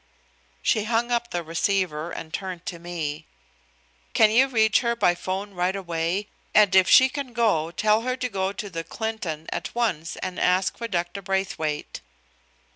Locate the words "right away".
5.53-6.27